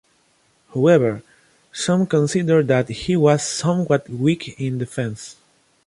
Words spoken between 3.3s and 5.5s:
somewhat weak in defense.